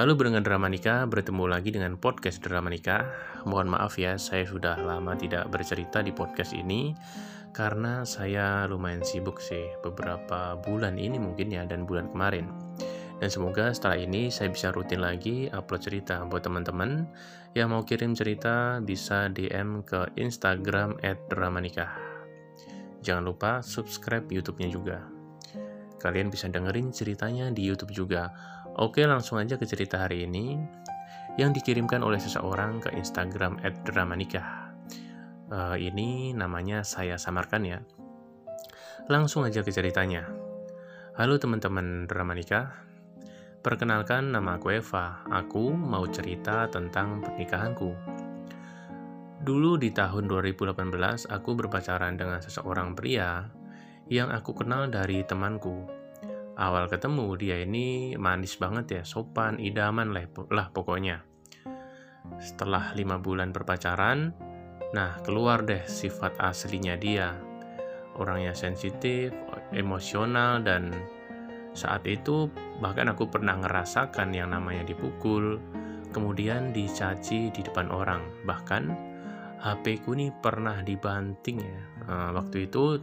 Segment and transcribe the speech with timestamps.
[0.00, 3.04] Halo Berengan Dramanika, bertemu lagi dengan podcast Dramanika.
[3.44, 6.96] Mohon maaf ya, saya sudah lama tidak bercerita di podcast ini
[7.52, 12.48] karena saya lumayan sibuk sih beberapa bulan ini mungkin ya dan bulan kemarin.
[13.20, 17.04] Dan semoga setelah ini saya bisa rutin lagi upload cerita buat teman-teman
[17.52, 20.96] yang mau kirim cerita bisa DM ke Instagram
[21.28, 21.92] @dramanika.
[23.04, 25.19] Jangan lupa subscribe YouTube-nya juga.
[26.00, 28.32] Kalian bisa dengerin ceritanya di YouTube juga.
[28.80, 30.56] Oke, langsung aja ke cerita hari ini
[31.36, 34.72] yang dikirimkan oleh seseorang ke Instagram @dramanikah.
[35.52, 37.78] Uh, ini namanya saya samarkan ya.
[39.12, 40.24] Langsung aja ke ceritanya.
[41.20, 42.72] Halo teman-teman Dramanika.
[43.60, 45.20] Perkenalkan nama aku Eva.
[45.28, 47.92] Aku mau cerita tentang pernikahanku.
[49.40, 53.59] Dulu di tahun 2018 aku berpacaran dengan seseorang pria
[54.10, 55.86] yang aku kenal dari temanku.
[56.58, 60.10] Awal ketemu dia ini manis banget ya, sopan, idaman
[60.50, 61.22] lah, pokoknya.
[62.42, 64.34] Setelah lima bulan berpacaran,
[64.90, 67.38] nah keluar deh sifat aslinya dia.
[68.18, 69.30] Orangnya sensitif,
[69.70, 70.90] emosional, dan
[71.72, 72.50] saat itu
[72.82, 75.62] bahkan aku pernah ngerasakan yang namanya dipukul,
[76.10, 78.26] kemudian dicaci di depan orang.
[78.42, 78.82] Bahkan
[79.62, 81.80] HP ku nih pernah dibanting ya.
[82.10, 82.98] Nah, waktu itu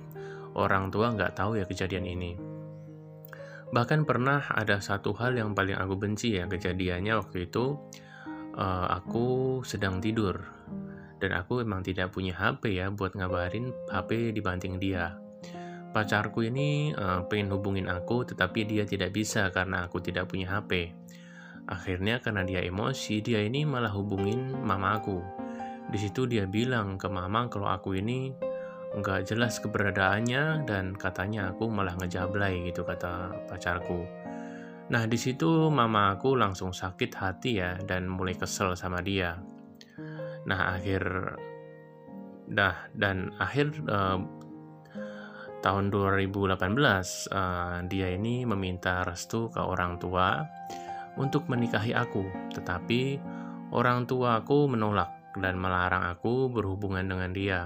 [0.57, 2.33] orang tua nggak tahu ya kejadian ini.
[3.67, 7.75] Bahkan pernah ada satu hal yang paling aku benci ya kejadiannya waktu itu
[8.55, 10.39] uh, aku sedang tidur
[11.19, 15.19] dan aku memang tidak punya HP ya buat ngabarin HP dibanting dia.
[15.91, 20.93] Pacarku ini uh, pengen hubungin aku tetapi dia tidak bisa karena aku tidak punya HP.
[21.67, 25.19] Akhirnya karena dia emosi, dia ini malah hubungin mama aku.
[25.91, 28.31] Di situ dia bilang ke mama kalau aku ini
[28.97, 34.01] nggak jelas keberadaannya dan katanya aku malah ngejablay gitu kata pacarku.
[34.89, 39.37] Nah di situ mama aku langsung sakit hati ya dan mulai kesel sama dia.
[40.49, 41.03] Nah akhir
[42.49, 44.17] dah dan akhir uh,
[45.61, 50.41] tahun 2018 uh, eh, dia ini meminta restu ke orang tua
[51.19, 52.23] untuk menikahi aku,
[52.55, 53.19] tetapi
[53.73, 57.59] orang tua aku menolak dan melarang aku berhubungan dengan dia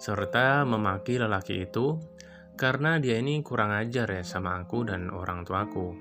[0.00, 2.00] serta memaki lelaki itu
[2.56, 5.92] karena dia ini kurang ajar ya sama aku dan orang tuaku.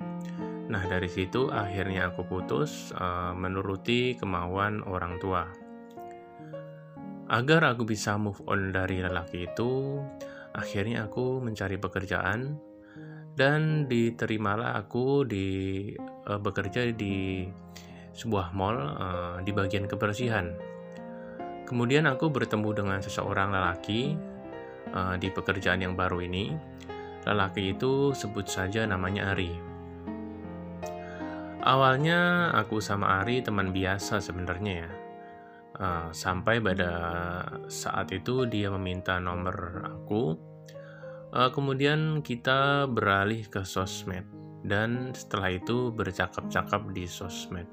[0.71, 5.43] Nah dari situ akhirnya aku putus uh, menuruti kemauan orang tua.
[7.27, 10.01] Agar aku bisa move on dari lelaki itu,
[10.55, 12.55] akhirnya aku mencari pekerjaan
[13.35, 15.47] dan diterimalah aku di
[16.25, 17.45] uh, bekerja di
[18.15, 20.68] sebuah mall uh, di bagian kebersihan
[21.69, 24.17] Kemudian aku bertemu dengan seseorang lelaki
[24.89, 26.57] uh, di pekerjaan yang baru ini.
[27.29, 29.53] Lelaki itu sebut saja namanya Ari.
[31.61, 34.91] Awalnya aku sama Ari teman biasa sebenarnya ya.
[35.79, 36.91] Uh, sampai pada
[37.69, 40.33] saat itu dia meminta nomor aku.
[41.29, 44.25] Uh, kemudian kita beralih ke sosmed
[44.65, 47.69] dan setelah itu bercakap-cakap di sosmed.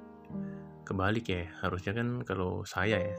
[0.84, 3.18] Kebalik ya, harusnya kan kalau saya ya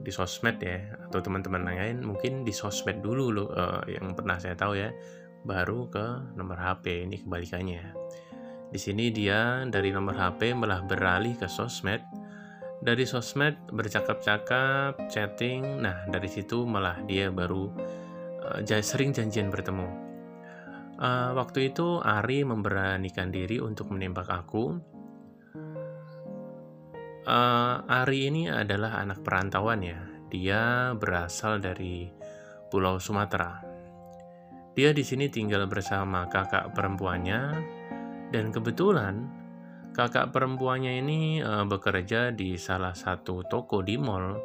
[0.00, 4.56] di sosmed ya atau teman-teman lain mungkin di sosmed dulu loh uh, yang pernah saya
[4.56, 4.88] tahu ya
[5.44, 7.84] baru ke nomor HP ini kebalikannya.
[8.70, 12.00] Di sini dia dari nomor HP malah beralih ke sosmed.
[12.80, 17.68] Dari sosmed bercakap-cakap chatting nah dari situ malah dia baru
[18.56, 19.88] uh, sering janjian bertemu.
[21.00, 24.76] Uh, waktu itu Ari memberanikan diri untuk menembak aku
[27.20, 30.00] Uh, Ari ini adalah anak perantauan ya.
[30.32, 32.08] Dia berasal dari
[32.72, 33.60] Pulau Sumatera.
[34.72, 37.40] Dia di sini tinggal bersama kakak perempuannya
[38.32, 39.28] dan kebetulan
[39.92, 44.38] kakak perempuannya ini uh, bekerja di salah satu toko di mall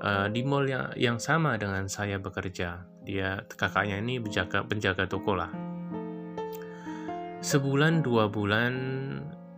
[0.00, 2.88] uh, di mall yang, yang sama dengan saya bekerja.
[3.04, 5.52] Dia kakaknya ini penjaga penjaga toko lah.
[7.44, 8.72] Sebulan dua bulan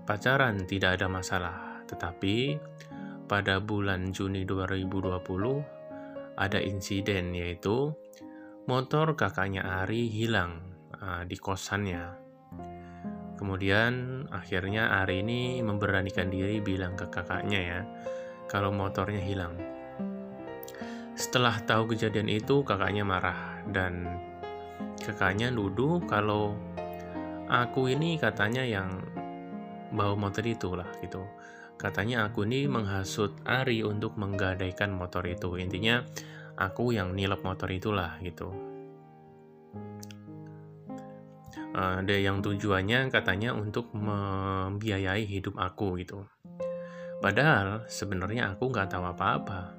[0.02, 2.54] pacaran tidak ada masalah tetapi
[3.26, 7.90] pada bulan Juni 2020 ada insiden yaitu
[8.70, 10.62] motor kakaknya Ari hilang
[11.02, 12.14] uh, di kosannya.
[13.34, 17.80] Kemudian akhirnya Ari ini memberanikan diri bilang ke kakaknya ya
[18.46, 19.54] kalau motornya hilang.
[21.18, 24.08] Setelah tahu kejadian itu kakaknya marah dan
[25.02, 26.56] kakaknya nuduh kalau
[27.50, 29.02] aku ini katanya yang
[29.90, 31.26] bawa motor itu lah gitu
[31.80, 35.56] Katanya aku ini menghasut Ari untuk menggadaikan motor itu.
[35.56, 36.04] Intinya
[36.60, 38.52] aku yang nilep motor itulah gitu.
[41.70, 46.26] ada yang tujuannya katanya untuk membiayai hidup aku gitu.
[47.20, 49.76] Padahal sebenarnya aku nggak tahu apa-apa.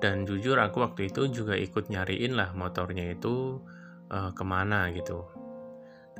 [0.00, 3.60] Dan jujur aku waktu itu juga ikut nyariin lah motornya itu
[4.08, 5.28] uh, ke mana gitu.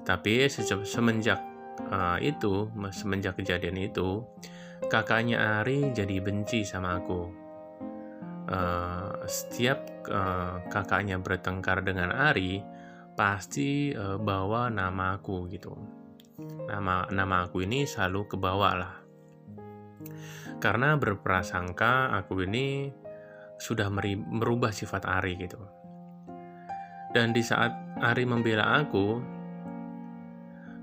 [0.04, 0.48] Tapi
[0.84, 1.40] semenjak
[1.88, 4.24] uh, itu, semenjak kejadian itu,
[4.88, 7.20] kakaknya Ari jadi benci sama aku.
[8.50, 12.64] Uh, setiap uh, kakaknya bertengkar dengan Ari,
[13.14, 15.76] pasti uh, bawa nama aku gitu.
[16.40, 18.94] Nama nama aku ini selalu kebawa lah.
[20.60, 22.88] Karena berprasangka aku ini
[23.60, 25.60] sudah merubah sifat Ari gitu.
[27.12, 29.20] Dan di saat Ari membela aku,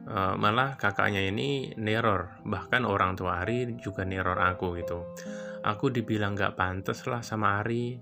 [0.07, 2.41] uh, malah kakaknya ini neror.
[2.47, 5.13] Bahkan orang tua Ari juga neror aku gitu.
[5.61, 7.99] Aku dibilang gak pantas lah sama Ari.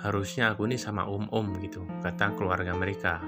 [0.00, 3.20] Harusnya aku ini sama om-om gitu, kata keluarga mereka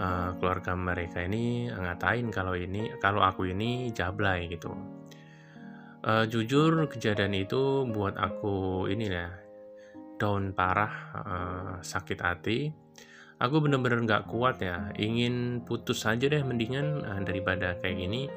[0.00, 4.72] uh, keluarga mereka ini ngatain kalau ini kalau aku ini jablay gitu.
[6.00, 9.28] Uh, jujur kejadian itu buat aku ini ya
[10.16, 12.58] down parah, uh, sakit hati.
[13.40, 18.28] Aku bener-bener nggak kuat ya, ingin putus saja deh mendingan uh, daripada kayak gini.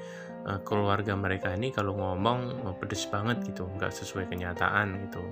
[0.43, 5.23] Uh, keluarga mereka ini kalau ngomong uh, pedes banget gitu, nggak sesuai kenyataan gitu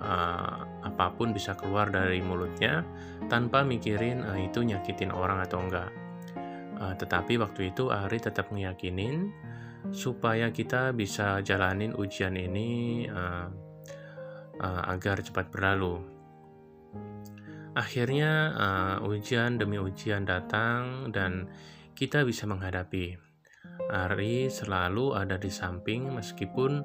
[0.00, 2.84] uh, apa pun bisa keluar dari mulutnya
[3.28, 5.90] tanpa mikirin uh, itu nyakitin orang atau enggak.
[6.76, 9.32] Uh, tetapi waktu itu Ari tetap meyakinin
[9.94, 13.48] supaya kita bisa jalanin ujian ini uh,
[14.60, 16.15] uh, agar cepat berlalu.
[17.76, 21.52] Akhirnya uh, ujian demi ujian datang dan
[21.92, 23.20] kita bisa menghadapi.
[23.92, 26.80] Ari selalu ada di samping meskipun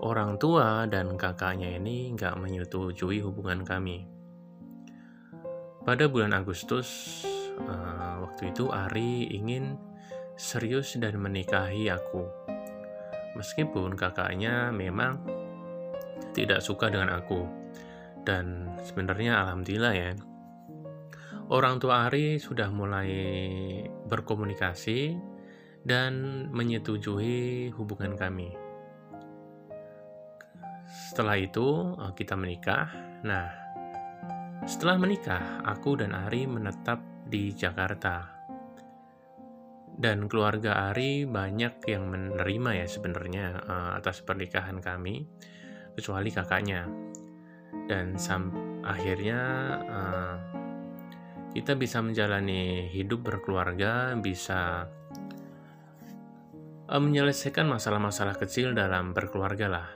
[0.00, 4.08] orang tua dan kakaknya ini nggak menyetujui hubungan kami.
[5.84, 7.20] Pada bulan Agustus,
[7.68, 9.76] uh, waktu itu Ari ingin
[10.40, 12.24] serius dan menikahi aku.
[13.36, 15.20] Meskipun kakaknya memang
[16.32, 17.61] tidak suka dengan aku.
[18.22, 20.10] Dan sebenarnya alhamdulillah ya,
[21.50, 23.10] orang tua Ari sudah mulai
[24.06, 25.18] berkomunikasi
[25.82, 28.54] dan menyetujui hubungan kami.
[30.86, 32.88] Setelah itu eh, kita menikah.
[33.26, 33.46] Nah,
[34.62, 38.30] setelah menikah, aku dan Ari menetap di Jakarta.
[39.92, 45.26] Dan keluarga Ari banyak yang menerima ya sebenarnya uh, atas pernikahan kami,
[45.98, 46.88] kecuali kakaknya.
[47.86, 48.16] Dan
[48.82, 49.40] akhirnya
[49.86, 50.34] uh,
[51.52, 54.88] kita bisa menjalani hidup berkeluarga, bisa
[56.88, 59.88] uh, menyelesaikan masalah-masalah kecil dalam berkeluarga lah.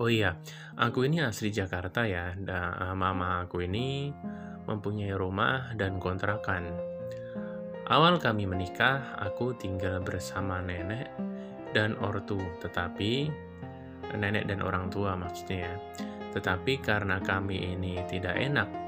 [0.00, 0.40] Oh iya,
[0.80, 2.32] aku ini asli Jakarta ya.
[2.32, 4.08] Dan eh, mama aku ini
[4.64, 6.72] mempunyai rumah dan kontrakan.
[7.92, 11.12] Awal kami menikah, aku tinggal bersama nenek
[11.76, 13.28] dan ortu, tetapi
[14.16, 15.74] nenek dan orang tua maksudnya ya.
[16.32, 18.82] Tetapi karena kami ini tidak enak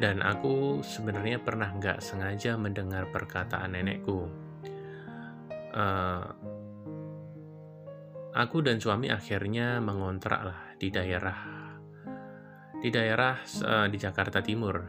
[0.00, 4.24] dan aku sebenarnya pernah nggak sengaja mendengar perkataan nenekku.
[5.70, 6.24] Uh,
[8.34, 11.38] aku dan suami akhirnya mengontrak lah di daerah
[12.80, 14.80] di daerah uh, di Jakarta Timur.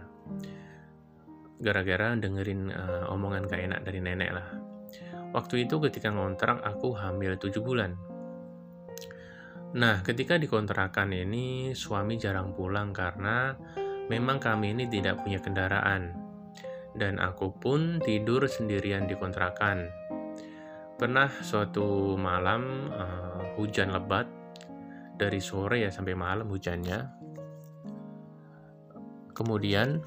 [1.61, 4.47] Gara-gara dengerin uh, omongan gak enak dari nenek lah.
[5.29, 7.93] Waktu itu ketika ngontrak aku hamil 7 bulan
[9.71, 13.55] nah ketika di kontrakan ini suami jarang pulang karena
[14.11, 16.11] memang kami ini tidak punya kendaraan.
[16.91, 19.87] Dan aku pun tidur sendirian di kontrakan.
[20.99, 24.27] Pernah suatu malam uh, hujan lebat
[25.15, 26.99] dari sore ya sampai malam hujannya.
[29.31, 30.03] Kemudian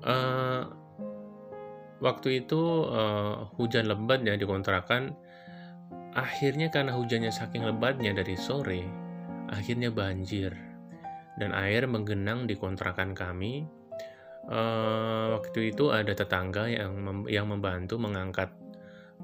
[0.00, 0.62] uh,
[2.00, 5.12] waktu itu uh, hujan lebat ya dikontrakan
[6.16, 8.82] akhirnya karena hujannya saking lebatnya dari sore
[9.52, 10.56] akhirnya banjir
[11.36, 13.68] dan air menggenang di kontrakan kami
[14.50, 18.50] uh, waktu itu ada tetangga yang mem yang membantu mengangkat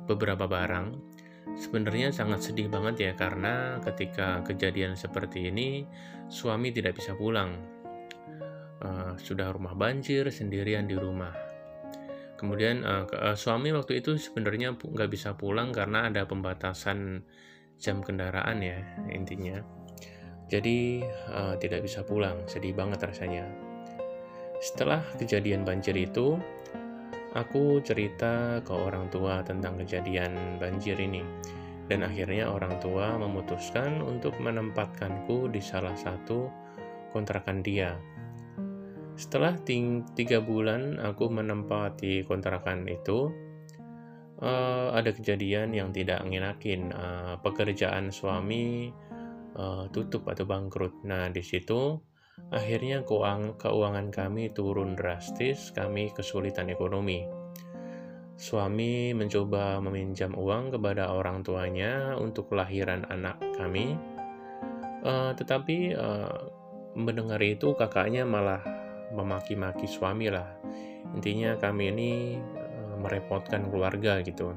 [0.06, 0.99] beberapa barang.
[1.58, 5.84] Sebenarnya sangat sedih banget ya karena ketika kejadian seperti ini
[6.30, 7.61] suami tidak bisa pulang.
[8.82, 11.51] Uh, sudah rumah banjir sendirian di rumah.
[12.42, 17.22] Kemudian uh, uh, suami waktu itu sebenarnya nggak bisa pulang karena ada pembatasan
[17.78, 18.82] jam kendaraan ya
[19.14, 19.62] intinya.
[20.50, 23.46] Jadi uh, tidak bisa pulang, sedih banget rasanya.
[24.58, 26.34] Setelah kejadian banjir itu,
[27.38, 31.22] aku cerita ke orang tua tentang kejadian banjir ini.
[31.87, 36.50] Dan akhirnya orang tua memutuskan untuk menempatkanku di salah satu
[37.14, 37.94] kontrakan dia.
[39.12, 39.61] Setelah
[40.16, 43.28] tiga bulan aku menempati kontrakan itu,
[44.40, 46.90] uh, ada kejadian yang tidak ngenakin.
[46.90, 48.90] Uh, pekerjaan suami
[49.57, 51.04] uh, tutup atau bangkrut.
[51.04, 52.00] Nah, di situ
[52.50, 57.25] akhirnya keuangan, keuangan kami turun drastis, kami kesulitan ekonomi.
[58.40, 63.95] Suami mencoba meminjam uang kepada orang tuanya untuk kelahiran anak kami,
[65.07, 66.50] uh, tetapi uh,
[66.99, 68.82] mendengar itu kakaknya malah
[69.12, 70.49] memaki-maki suami lah.
[71.12, 74.57] Intinya kami ini uh, merepotkan keluarga gitu.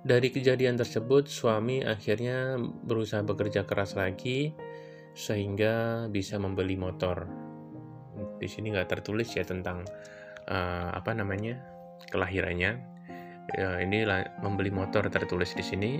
[0.00, 4.56] Dari kejadian tersebut, suami akhirnya berusaha bekerja keras lagi
[5.12, 7.28] sehingga bisa membeli motor.
[8.40, 9.84] Di sini nggak tertulis ya tentang
[10.48, 11.60] uh, apa namanya
[12.08, 12.88] kelahirannya.
[13.50, 14.06] Ya, ini
[14.40, 15.98] membeli motor tertulis di sini.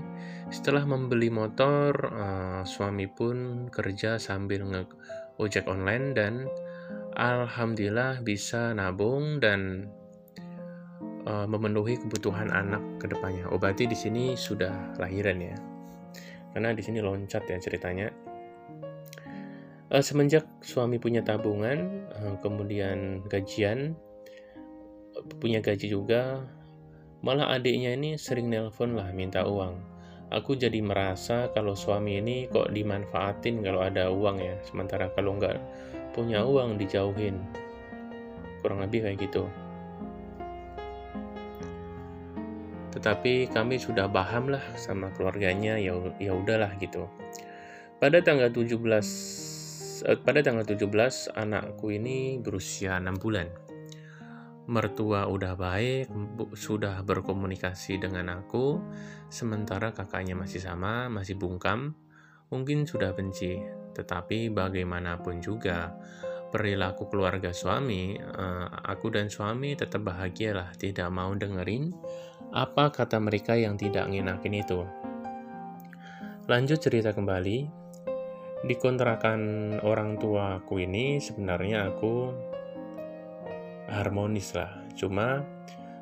[0.54, 4.86] Setelah membeli motor, uh, suami pun kerja sambil nge
[5.42, 6.46] ojek online dan
[7.16, 9.90] alhamdulillah bisa nabung dan
[11.26, 13.46] uh, memenuhi kebutuhan anak ke depannya.
[13.50, 15.56] Oh berarti di sini sudah lahiran ya,
[16.54, 18.10] karena di sini loncat ya ceritanya.
[19.90, 23.98] Uh, semenjak suami punya tabungan, uh, kemudian gajian,
[25.42, 26.46] punya gaji juga,
[27.26, 29.82] malah adiknya ini sering nelpon lah minta uang.
[30.30, 35.58] Aku jadi merasa kalau suami ini kok dimanfaatin kalau ada uang ya, sementara kalau nggak
[36.12, 37.38] punya uang dijauhin.
[38.60, 39.48] Kurang lebih kayak gitu.
[42.90, 47.08] Tetapi kami sudah paham lah sama keluarganya ya ya udahlah gitu.
[47.96, 48.76] Pada tanggal 17
[50.04, 53.48] eh, pada tanggal 17 anakku ini berusia 6 bulan.
[54.70, 56.12] Mertua udah baik,
[56.54, 58.78] sudah berkomunikasi dengan aku,
[59.26, 61.98] sementara kakaknya masih sama, masih bungkam,
[62.54, 63.79] mungkin sudah benci.
[63.94, 65.94] Tetapi bagaimanapun juga,
[66.50, 71.94] perilaku keluarga suami, uh, aku dan suami tetap bahagialah, tidak mau dengerin
[72.50, 74.82] apa kata mereka yang tidak ngenakin itu.
[76.50, 77.58] Lanjut cerita kembali,
[78.66, 79.40] di kontrakan
[79.86, 82.34] orang tua aku ini sebenarnya aku
[83.86, 84.74] harmonis lah.
[84.98, 85.46] Cuma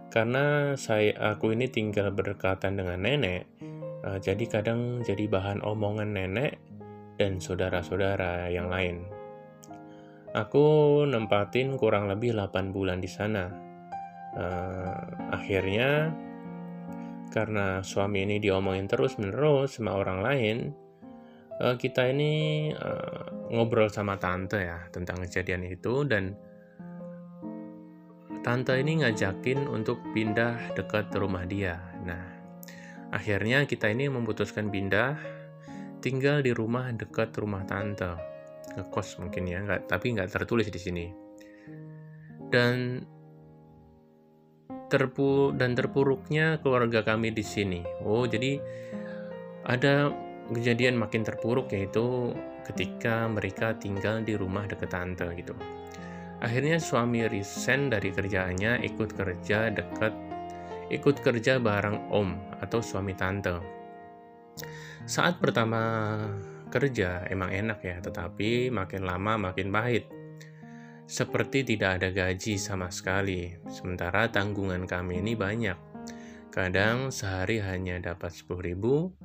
[0.08, 3.44] karena saya aku ini tinggal berdekatan dengan nenek,
[4.08, 6.56] uh, jadi kadang jadi bahan omongan nenek
[7.18, 9.04] dan saudara-saudara yang lain.
[10.32, 13.50] Aku nempatin kurang lebih 8 bulan di sana.
[14.38, 14.94] Uh,
[15.34, 16.14] akhirnya
[17.34, 20.56] karena suami ini diomongin terus-menerus sama orang lain,
[21.58, 26.36] uh, kita ini uh, ngobrol sama tante ya tentang kejadian itu dan
[28.44, 31.80] tante ini ngajakin untuk pindah dekat rumah dia.
[32.04, 32.24] Nah,
[33.12, 35.37] akhirnya kita ini memutuskan pindah
[36.08, 38.16] tinggal di rumah dekat rumah tante.
[38.72, 41.06] Ngekos mungkin ya nggak tapi nggak tertulis di sini.
[42.48, 43.04] Dan
[44.88, 47.84] terpu dan terpuruknya keluarga kami di sini.
[48.08, 48.56] Oh jadi
[49.68, 50.08] ada
[50.48, 52.32] kejadian makin terpuruk yaitu
[52.64, 55.52] ketika mereka tinggal di rumah dekat tante gitu.
[56.40, 60.16] Akhirnya suami resign dari kerjaannya ikut kerja dekat
[60.88, 62.32] ikut kerja bareng om
[62.64, 63.77] atau suami tante
[65.08, 66.16] saat pertama
[66.68, 70.08] kerja emang enak ya, tetapi makin lama makin pahit.
[71.08, 75.78] Seperti tidak ada gaji sama sekali, sementara tanggungan kami ini banyak.
[76.52, 79.16] Kadang sehari hanya dapat 10 ribu,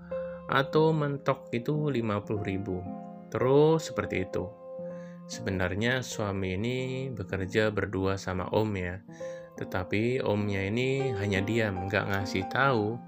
[0.48, 2.80] atau mentok itu 50 ribu.
[3.28, 4.48] Terus seperti itu.
[5.28, 9.04] Sebenarnya suami ini bekerja berdua sama om ya,
[9.60, 13.00] tetapi omnya ini hanya diam, nggak ngasih tahu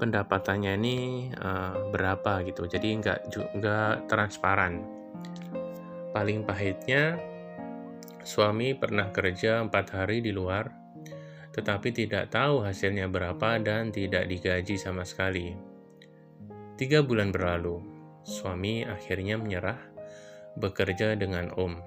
[0.00, 0.98] pendapatannya ini
[1.36, 2.66] uh, berapa gitu.
[2.66, 4.82] Jadi nggak juga transparan.
[6.14, 7.18] Paling pahitnya
[8.24, 10.84] suami pernah kerja empat hari di luar
[11.54, 15.54] tetapi tidak tahu hasilnya berapa dan tidak digaji sama sekali.
[16.74, 17.78] Tiga bulan berlalu
[18.26, 19.78] suami akhirnya menyerah
[20.58, 21.78] bekerja dengan om.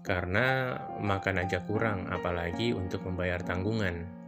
[0.00, 4.19] Karena makan aja kurang apalagi untuk membayar tanggungan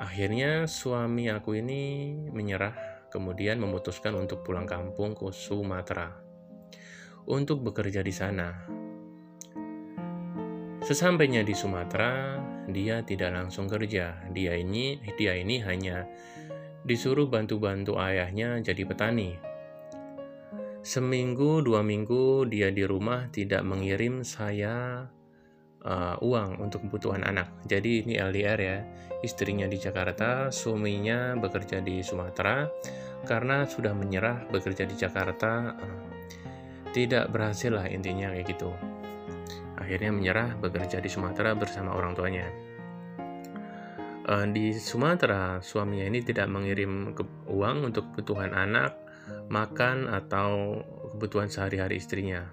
[0.00, 6.30] Akhirnya suami aku ini menyerah, kemudian memutuskan untuk pulang kampung ke Sumatera
[7.28, 8.48] untuk bekerja di sana.
[10.80, 12.40] Sesampainya di Sumatera,
[12.72, 14.24] dia tidak langsung kerja.
[14.32, 16.08] Dia ini dia ini hanya
[16.82, 19.36] disuruh bantu-bantu ayahnya jadi petani.
[20.80, 25.04] Seminggu dua minggu dia di rumah tidak mengirim saya
[25.84, 27.48] uh, uang untuk kebutuhan anak.
[27.64, 28.78] Jadi ini LDR ya,
[29.24, 32.68] istrinya di Jakarta, suaminya bekerja di Sumatera.
[33.20, 36.08] Karena sudah menyerah bekerja di Jakarta, uh,
[36.90, 38.72] tidak berhasil lah intinya kayak gitu.
[39.80, 42.46] akhirnya menyerah bekerja di Sumatera bersama orang tuanya.
[44.28, 47.10] Uh, di Sumatera, suaminya ini tidak mengirim
[47.50, 48.94] uang untuk kebutuhan anak,
[49.50, 50.78] makan, atau
[51.16, 52.46] kebutuhan sehari-hari istrinya.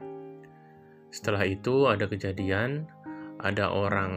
[1.13, 2.89] Setelah itu ada kejadian,
[3.41, 4.13] ada orang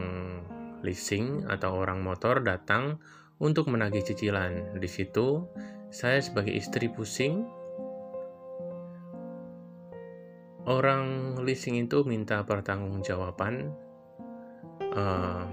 [0.81, 3.01] leasing atau orang motor datang
[3.41, 4.77] untuk menagih cicilan.
[4.77, 5.45] Di situ,
[5.93, 7.45] saya sebagai istri pusing.
[10.69, 13.73] Orang leasing itu minta pertanggungjawaban
[14.93, 15.45] uh,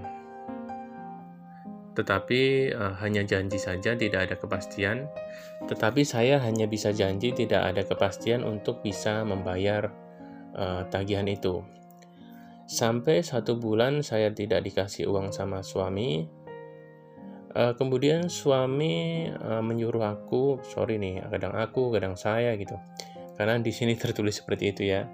[1.97, 5.09] tetapi uh, hanya janji saja tidak ada kepastian.
[5.65, 9.89] Tetapi saya hanya bisa janji tidak ada kepastian untuk bisa membayar
[10.53, 11.65] uh, tagihan itu
[12.67, 16.27] sampai satu bulan saya tidak dikasih uang sama suami
[17.55, 22.75] uh, kemudian suami uh, menyuruh aku sorry nih kadang aku kadang saya gitu
[23.37, 25.05] karena di sini tertulis seperti itu ya.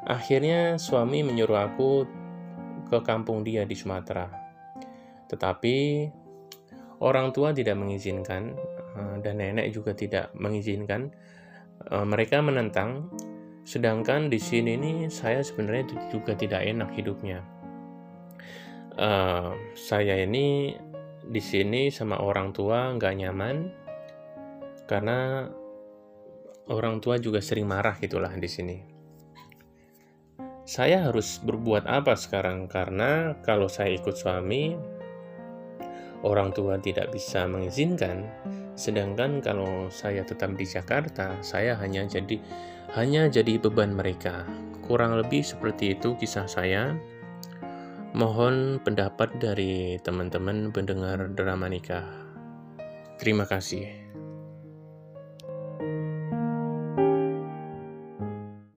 [0.00, 2.08] Akhirnya suami menyuruh aku
[2.88, 4.26] ke kampung dia di Sumatera.
[5.28, 5.76] Tetapi
[7.04, 8.56] orang tua tidak mengizinkan
[8.96, 11.12] eh, dan nenek juga tidak mengizinkan.
[11.80, 13.08] Mereka menentang.
[13.64, 17.44] Sedangkan di sini nih saya sebenarnya juga tidak enak hidupnya.
[19.00, 20.76] Uh, saya ini
[21.24, 23.56] di sini sama orang tua nggak nyaman
[24.90, 25.46] karena
[26.66, 28.78] orang tua juga sering marah gitulah di sini.
[30.66, 34.78] Saya harus berbuat apa sekarang karena kalau saya ikut suami
[36.22, 38.28] orang tua tidak bisa mengizinkan
[38.76, 42.40] sedangkan kalau saya tetap di Jakarta saya hanya jadi
[42.98, 44.42] hanya jadi beban mereka.
[44.82, 46.98] Kurang lebih seperti itu kisah saya.
[48.10, 52.02] Mohon pendapat dari teman-teman pendengar drama nikah.
[53.22, 54.09] Terima kasih.